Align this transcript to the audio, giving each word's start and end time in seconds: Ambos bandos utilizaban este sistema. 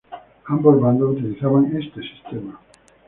Ambos 0.47 0.81
bandos 0.81 1.11
utilizaban 1.11 1.77
este 1.79 2.01
sistema. 2.01 2.59